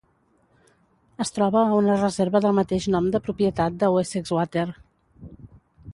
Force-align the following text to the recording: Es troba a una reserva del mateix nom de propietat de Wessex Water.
Es 1.25 1.31
troba 1.35 1.59
a 1.65 1.75
una 1.81 1.97
reserva 1.99 2.41
del 2.45 2.57
mateix 2.61 2.89
nom 2.95 3.13
de 3.17 3.23
propietat 3.27 3.77
de 3.85 3.93
Wessex 3.97 4.37
Water. 4.39 4.69